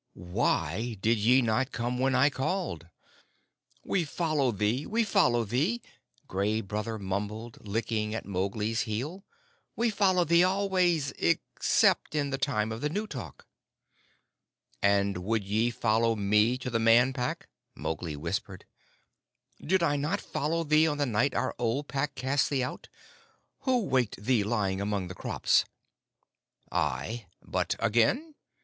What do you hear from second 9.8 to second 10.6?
follow thee